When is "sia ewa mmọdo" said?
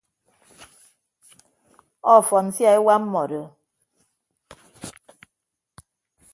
2.55-3.41